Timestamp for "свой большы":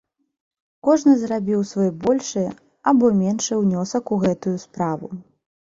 1.71-2.45